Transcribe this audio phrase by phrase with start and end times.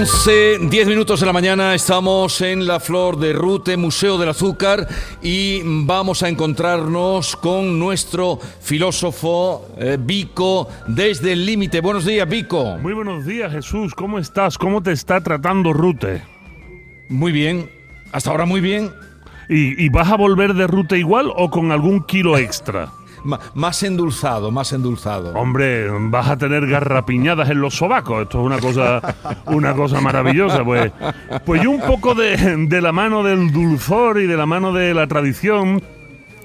[0.00, 4.88] 11, 10 minutos de la mañana, estamos en la Flor de Rute, Museo del Azúcar,
[5.20, 11.82] y vamos a encontrarnos con nuestro filósofo eh, Vico desde el límite.
[11.82, 12.78] Buenos días, Vico.
[12.78, 13.94] Muy buenos días, Jesús.
[13.94, 14.56] ¿Cómo estás?
[14.56, 16.22] ¿Cómo te está tratando Rute?
[17.10, 17.68] Muy bien,
[18.10, 18.94] hasta ahora muy bien.
[19.50, 22.90] ¿Y, y vas a volver de Rute igual o con algún kilo extra?
[23.54, 25.32] Más endulzado, más endulzado.
[25.34, 28.22] Hombre, vas a tener garrapiñadas en los sobacos.
[28.22, 29.00] Esto es una cosa,
[29.46, 30.64] una cosa maravillosa.
[30.64, 30.92] Pues,
[31.44, 34.94] pues yo un poco de, de la mano del dulzor y de la mano de
[34.94, 35.82] la tradición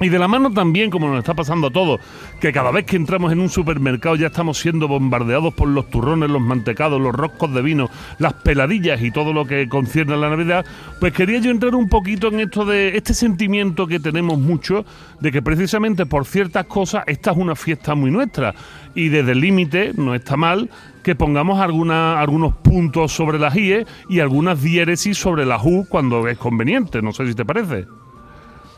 [0.00, 2.00] y de la mano también, como nos está pasando a todos,
[2.40, 6.30] que cada vez que entramos en un supermercado ya estamos siendo bombardeados por los turrones,
[6.30, 10.30] los mantecados, los roscos de vino, las peladillas y todo lo que concierne a la
[10.30, 10.64] Navidad,
[11.00, 14.84] pues quería yo entrar un poquito en esto de este sentimiento que tenemos mucho
[15.20, 18.54] de que precisamente por ciertas cosas esta es una fiesta muy nuestra
[18.94, 20.70] y desde el límite no está mal
[21.02, 26.26] que pongamos alguna, algunos puntos sobre las IE y algunas diéresis sobre la U cuando
[26.28, 27.86] es conveniente, no sé si te parece.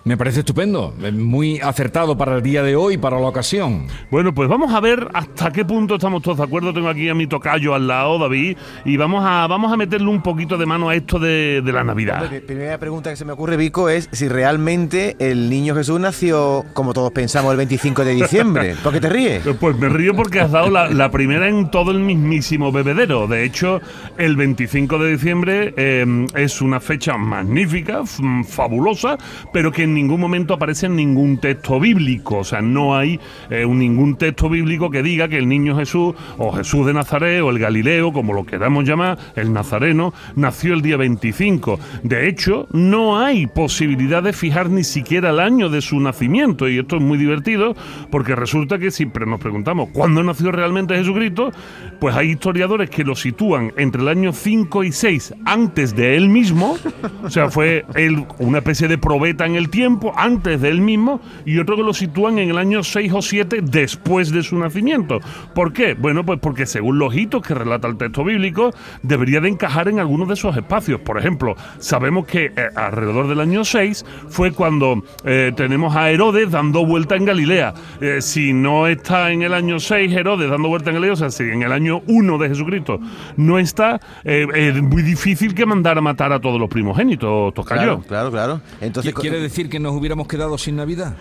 [0.06, 3.88] Me parece estupendo, muy acertado para el día de hoy, para la ocasión.
[4.08, 6.72] Bueno, pues vamos a ver hasta qué punto estamos todos de acuerdo.
[6.72, 10.22] Tengo aquí a mi tocayo al lado, David, y vamos a, vamos a meterle un
[10.22, 12.30] poquito de mano a esto de, la Navidad.
[12.30, 16.64] La primera pregunta que se me ocurre, Vico, es si realmente el niño Jesús nació,
[16.72, 18.76] como todos pensamos, el 25 de diciembre.
[18.84, 19.44] ¿Por qué te ríes?
[19.44, 23.26] Eh, pues me río porque has dado la, primera en todo el mismísimo bebedero.
[23.26, 23.80] De hecho,
[24.18, 28.02] el 25 de diciembre eh, es una fecha magnífica,
[28.46, 29.18] fabulosa,
[29.52, 33.18] pero que en ningún momento aparece ningún texto bíblico, o sea, no hay
[33.50, 37.50] eh, ningún texto bíblico que diga que el niño Jesús, o Jesús de Nazaret, o
[37.50, 41.80] el Galileo, como lo queramos llamar, el nazareno, nació el día 25.
[42.04, 46.78] De hecho, no hay posibilidad de fijar ni siquiera el año de su nacimiento, y
[46.78, 47.74] esto es muy divertido,
[48.10, 51.50] porque resulta que siempre nos preguntamos, ¿cuándo nació realmente Jesucristo?
[51.98, 56.28] Pues hay historiadores que lo sitúan entre el año 5 y 6 antes de él
[56.28, 56.76] mismo,
[57.22, 59.85] o sea, fue él una especie de probeta en el tiempo,
[60.16, 63.60] antes de él mismo y otro que lo sitúan en el año 6 o 7
[63.62, 65.20] después de su nacimiento.
[65.54, 65.94] ¿Por qué?
[65.94, 69.98] Bueno, pues porque según los hitos que relata el texto bíblico, debería de encajar en
[69.98, 71.00] algunos de esos espacios.
[71.00, 76.50] Por ejemplo, sabemos que eh, alrededor del año 6 fue cuando eh, tenemos a Herodes
[76.50, 77.74] dando vuelta en Galilea.
[78.00, 81.30] Eh, si no está en el año 6 Herodes dando vuelta en Galilea, o sea,
[81.30, 83.00] si en el año 1 de Jesucristo
[83.36, 88.30] no está, es muy difícil que mandara a matar a todos los primogénitos, Claro, claro,
[88.30, 88.60] claro.
[88.80, 91.16] Entonces, ¿Quiere decir que nos hubiéramos quedado sin Navidad?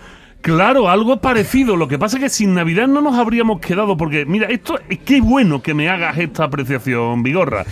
[0.46, 1.76] Claro, algo parecido.
[1.76, 5.00] Lo que pasa es que sin Navidad no nos habríamos quedado, porque mira, esto es
[5.00, 7.64] qué bueno que me hagas esta apreciación, Vigorra.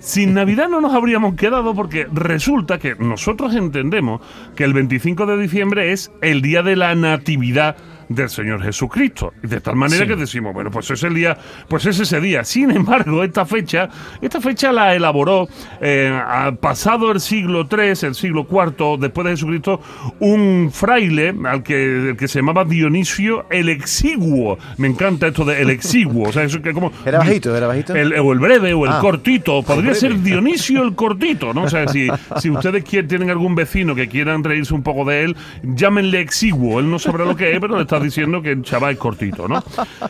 [0.00, 4.22] Sin Navidad no nos habríamos quedado porque resulta que nosotros entendemos
[4.56, 7.76] que el 25 de diciembre es el día de la Natividad
[8.08, 9.32] del Señor Jesucristo.
[9.42, 11.36] De tal manera que decimos, bueno, pues es el día,
[11.68, 12.44] pues es ese día.
[12.44, 13.88] Sin embargo, esta fecha,
[14.20, 15.48] esta fecha la elaboró
[15.80, 16.20] eh,
[16.60, 19.80] pasado el siglo III, el siglo IV después de Jesucristo,
[20.20, 24.58] un fraile al que, que se llamaba Dionisio el Exiguo.
[24.78, 26.28] Me encanta esto de el Exiguo.
[26.28, 26.92] O sea, eso que como.
[27.04, 27.94] Era bajito, era bajito.
[27.94, 28.98] El, o el breve o el ah.
[29.00, 29.62] cortito.
[29.62, 31.64] Podría ser Dionisio el cortito, ¿no?
[31.64, 35.24] O sea, si, si ustedes quieren, tienen algún vecino que quieran reírse un poco de
[35.24, 36.80] él, llámenle Exiguo.
[36.80, 39.62] Él no sabrá lo que es, pero está diciendo que el chaval es cortito, ¿no?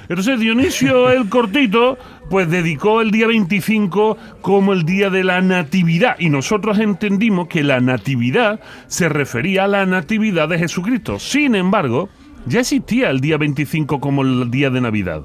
[0.09, 1.99] Entonces Dionisio el cortito,
[2.31, 7.63] pues dedicó el día 25 como el día de la natividad y nosotros entendimos que
[7.63, 11.19] la natividad se refería a la natividad de Jesucristo.
[11.19, 12.09] Sin embargo,
[12.47, 15.23] ya existía el día 25 como el día de Navidad.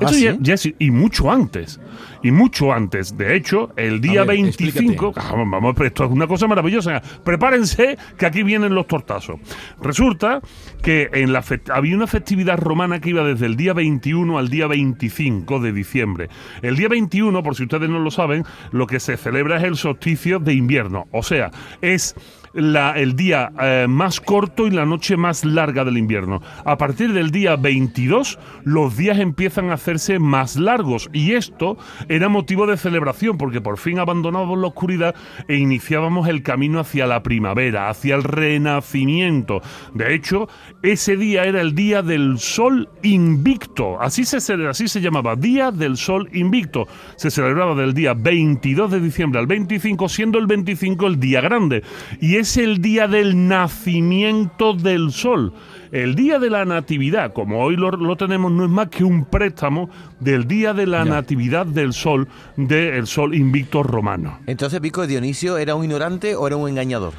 [0.00, 0.10] ¿Ah,
[0.40, 1.80] ya, y mucho antes.
[2.22, 3.16] Y mucho antes.
[3.16, 5.12] De hecho, el día 25.
[5.16, 7.02] Ah, vamos, esto es una cosa maravillosa.
[7.22, 9.38] Prepárense que aquí vienen los tortazos.
[9.80, 10.40] Resulta
[10.82, 14.66] que en la había una festividad romana que iba desde el día 21 al día
[14.66, 16.28] 25 de diciembre.
[16.62, 19.76] El día 21, por si ustedes no lo saben, lo que se celebra es el
[19.76, 21.06] solsticio de invierno.
[21.12, 21.50] O sea,
[21.82, 22.14] es
[22.54, 26.40] el día eh, más corto y la noche más larga del invierno.
[26.64, 31.76] A partir del día 22, los días empiezan a hacerse más largos y esto
[32.08, 35.14] era motivo de celebración porque por fin abandonábamos la oscuridad
[35.48, 39.60] e iniciábamos el camino hacia la primavera, hacia el renacimiento.
[39.94, 40.48] De hecho,
[40.82, 44.36] ese día era el día del sol invicto, así se,
[44.66, 46.86] así se llamaba, Día del Sol Invicto.
[47.16, 51.82] Se celebraba del día 22 de diciembre al 25, siendo el 25 el día grande.
[52.20, 55.52] Y el día del nacimiento del sol.
[55.92, 59.88] El día de la natividad, como hoy lo, tenemos, no es más que un préstamo
[60.20, 64.40] del día de la natividad del sol, del sol invicto romano.
[64.46, 67.12] Entonces, Pico Dionisio era un ignorante o era un engañador?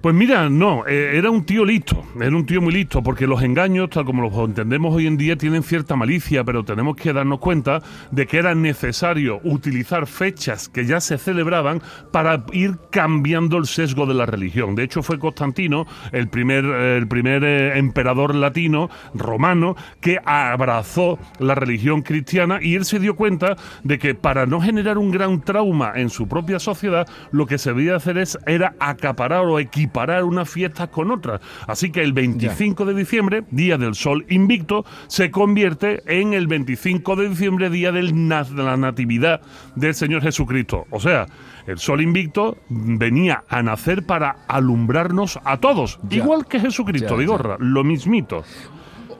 [0.00, 3.42] Pues mira, no, eh, era un tío listo, era un tío muy listo, porque los
[3.42, 7.38] engaños, tal como los entendemos hoy en día, tienen cierta malicia, pero tenemos que darnos
[7.38, 11.82] cuenta de que era necesario utilizar fechas que ya se celebraban
[12.12, 14.74] para ir cambiando el sesgo de la religión.
[14.74, 21.54] De hecho, fue Constantino el primer, el primer eh, emperador latino, romano, que abrazó la
[21.54, 25.92] religión cristiana y él se dio cuenta de que para no generar un gran trauma
[25.94, 30.24] en su propia sociedad, lo que se debía hacer es, era acaparar o equipar parar
[30.24, 31.40] unas fiestas con otras.
[31.66, 37.16] Así que el 25 de diciembre, Día del Sol Invicto, se convierte en el 25
[37.16, 39.40] de diciembre, Día de la Natividad
[39.74, 40.86] del Señor Jesucristo.
[40.90, 41.26] O sea,
[41.66, 47.84] el Sol Invicto venía a nacer para alumbrarnos a todos, igual que Jesucristo, Vigorra, lo
[47.84, 48.44] mismito.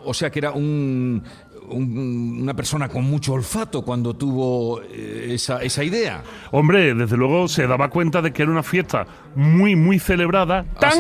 [0.05, 1.23] O sea que era un,
[1.71, 6.23] una persona con mucho olfato cuando tuvo eh, esa, esa, idea.
[6.51, 10.65] Hombre, desde luego se daba cuenta de que era una fiesta muy, muy celebrada.
[10.79, 10.91] Tan,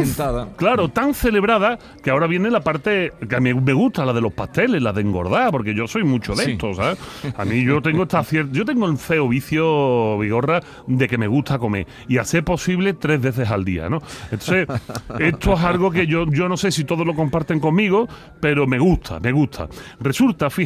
[0.57, 4.21] Claro, tan celebrada que ahora viene la parte que a mí me gusta, la de
[4.21, 6.99] los pasteles, la de engordar, porque yo soy mucho de esto, ¿sabes?
[7.37, 11.59] A mí yo tengo esta yo tengo el feo vicio, Vigorra, de que me gusta
[11.59, 14.01] comer y hacer posible tres veces al día, ¿no?
[14.31, 14.69] Entonces,
[15.19, 18.09] esto es algo que yo, yo no sé si todos lo comparten conmigo,
[18.41, 19.69] pero me gusta, me gusta.
[20.01, 20.60] Resulta, fíjate,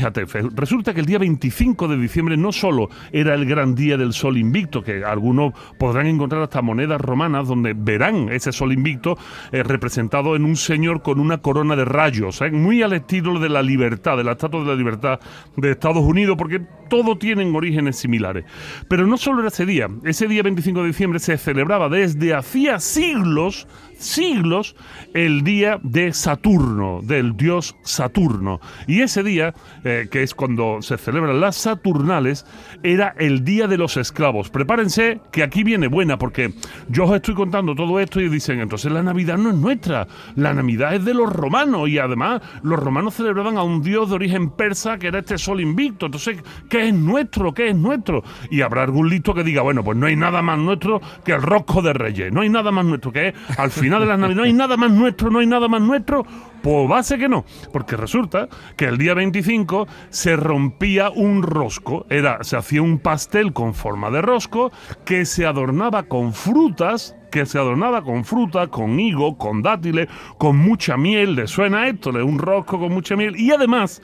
[0.55, 4.39] resulta que el día 25 de diciembre no solo era el gran día del sol
[4.39, 9.17] invicto, que algunos podrán encontrar hasta monedas romanas donde verán ese sol invicto
[9.53, 12.51] eh, representado en un señor con una corona de rayos, ¿eh?
[12.51, 15.21] muy al estilo de la libertad, de la Estatua de la Libertad
[15.57, 18.45] de Estados Unidos, porque todos tienen orígenes similares.
[18.89, 22.79] Pero no solo era ese día, ese día 25 de diciembre se celebraba desde hacía
[22.81, 23.67] siglos
[23.99, 24.77] siglos
[25.15, 28.61] el día de Saturno, del dios Saturno.
[28.87, 32.47] Y ese día, eh, que es cuando se celebran las Saturnales,
[32.83, 34.51] era el día de los esclavos.
[34.51, 36.55] Prepárense que aquí viene buena, porque
[36.89, 40.55] yo os estoy contando todo esto y dicen, entonces la Navidad no es nuestra, la
[40.55, 44.51] Navidad es de los romanos y además los romanos celebraban a un dios de origen
[44.51, 46.07] persa que era este sol invicto.
[46.07, 46.39] Entonces,
[46.69, 47.53] ¿qué es nuestro?
[47.53, 48.23] ¿Qué es nuestro?
[48.51, 51.43] Y habrá algún listo que diga, bueno, pues no hay nada más nuestro que el
[51.43, 54.43] rosco de reyes, no hay nada más nuestro que al final de las Navidades, no
[54.45, 56.27] hay nada más nuestro, no hay nada más nuestro.
[56.65, 57.45] Pues base que no,
[57.75, 63.53] porque resulta que el día 25 se rompía un rosco, era, se hacía un pastel
[63.53, 64.73] con forma de rosco
[65.05, 70.09] que se adornaba con frutas que se adornaba con fruta, con higo, con dátiles,
[70.39, 71.35] con mucha miel.
[71.35, 72.13] ¿Le suena esto?
[72.13, 73.35] de un rosco con mucha miel.
[73.37, 74.01] Y además,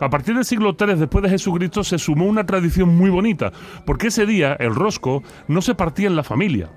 [0.00, 3.52] a partir del siglo III después de Jesucristo se sumó una tradición muy bonita,
[3.86, 6.70] porque ese día el rosco no se partía en la familia.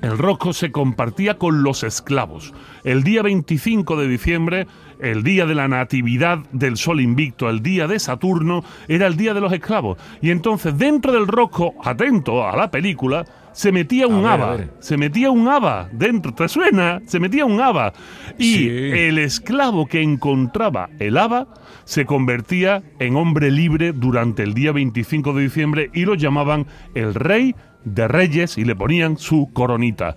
[0.00, 2.54] El rosco se compartía con los esclavos.
[2.84, 4.66] El día 25 de diciembre,
[5.00, 9.34] el día de la natividad del sol invicto, el día de Saturno, era el día
[9.34, 9.98] de los esclavos.
[10.20, 14.58] Y entonces dentro del rosco, atento a la película, se metía un haba.
[14.80, 16.34] Se metía un haba dentro.
[16.34, 17.00] ¿Te suena?
[17.06, 17.92] Se metía un haba.
[18.38, 21.48] Y el esclavo que encontraba el haba
[21.84, 27.14] se convertía en hombre libre durante el día 25 de diciembre y lo llamaban el
[27.14, 27.54] rey
[27.84, 30.14] de reyes y le ponían su coronita.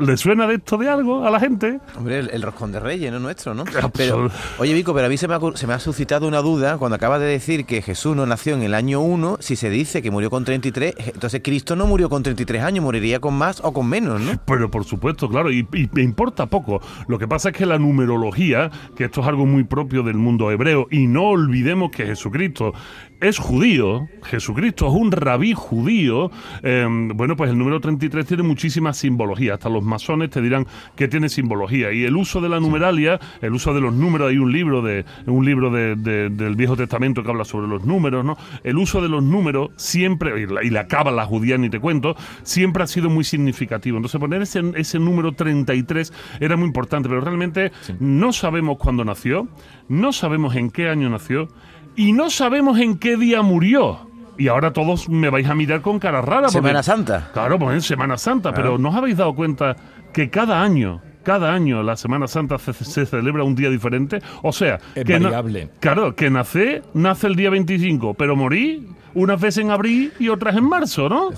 [0.00, 1.78] ¿Le suena de esto de algo a la gente?
[1.96, 3.64] Hombre, el, roscón de reyes, no nuestro, ¿no?
[3.94, 6.78] Pero, oye, Vico, pero a mí se me, ha, se me, ha, suscitado una duda
[6.78, 10.00] cuando acaba de decir que Jesús no nació en el año 1, si se dice
[10.00, 13.72] que murió con 33, entonces Cristo no murió con 33 años, moriría con más o
[13.72, 14.40] con menos, ¿no?
[14.46, 16.80] Pero por supuesto, claro, y, y me importa poco.
[17.06, 20.50] Lo que pasa es que la numerología, que esto es algo muy propio del mundo
[20.50, 22.72] hebreo, y no olvidemos que Jesucristo
[23.20, 26.30] es judío, Jesucristo es un rabí judío,
[26.62, 29.54] em, bueno, pues el número 33 tiene muchísima simbología.
[29.54, 31.92] Hasta los masones te dirán que tiene simbología.
[31.92, 35.04] Y el uso de la numeralia, el uso de los números, hay un libro de
[35.26, 38.36] un libro del Viejo Testamento que habla sobre los números, ¿no?
[38.64, 42.16] El uso de los números siempre, y la, y la cábala judía ni te cuento,
[42.42, 43.96] siempre ha sido muy significativo.
[43.96, 49.48] Entonces poner ese, ese número 33 era muy importante, pero realmente no sabemos cuándo nació,
[49.88, 51.48] no sabemos en qué año nació,
[51.96, 54.08] y no sabemos en qué día murió.
[54.38, 56.48] Y ahora todos me vais a mirar con cara rara.
[56.48, 57.30] Semana Santa.
[57.32, 59.76] Claro, pues en Semana Santa, pero ¿no os habéis dado cuenta
[60.12, 64.20] que cada año cada año la Semana Santa se, celebra un día diferente.
[64.42, 65.68] O sea, es que variable.
[65.80, 70.56] claro, que nace, nace el día 25, pero morí unas veces en abril y otras
[70.56, 71.30] en marzo, ¿no?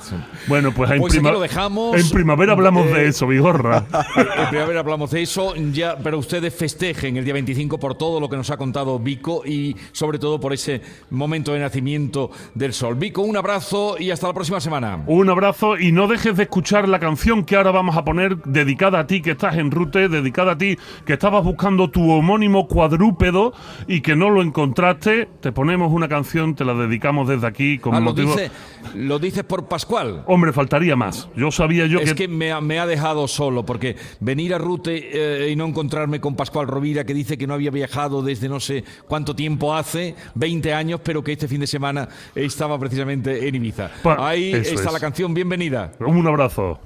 [0.47, 3.85] Bueno, pues, en, pues dejamos, en primavera hablamos de eso, Vigorra.
[4.17, 8.29] en primavera hablamos de eso, ya, pero ustedes festejen el día 25 por todo lo
[8.29, 12.97] que nos ha contado Vico y sobre todo por ese momento de nacimiento del sol.
[12.97, 15.03] Vico, un abrazo y hasta la próxima semana.
[15.07, 19.01] Un abrazo y no dejes de escuchar la canción que ahora vamos a poner dedicada
[19.01, 20.77] a ti que estás en Rute, dedicada a ti,
[21.07, 23.53] que estabas buscando tu homónimo cuadrúpedo
[23.87, 25.29] y que no lo encontraste.
[25.41, 28.33] Te ponemos una canción, te la dedicamos desde aquí con Ah, lo, motivo...
[28.35, 28.51] dice-
[28.95, 30.23] lo dices por Pascual.
[30.27, 31.29] Hombre, faltaría más.
[31.37, 32.27] Yo sabía yo Es que...
[32.27, 36.21] que me ha, me ha dejado solo, porque venir a Rute eh, y no encontrarme
[36.21, 40.15] con Pascual Rovira, que dice que no había viajado desde no sé cuánto tiempo hace,
[40.35, 43.91] 20 años, pero que este fin de semana estaba precisamente en Ibiza.
[44.03, 44.93] Pa- Ahí está es.
[44.93, 45.93] la canción, bienvenida.
[46.01, 46.79] Un abrazo.